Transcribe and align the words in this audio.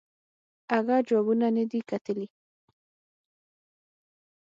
اگه 0.77 0.97
جوابونه 1.07 1.47
ندي 1.57 1.79
کتلي. 1.89 2.27